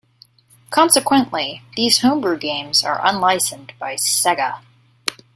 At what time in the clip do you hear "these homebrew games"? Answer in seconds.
1.75-2.83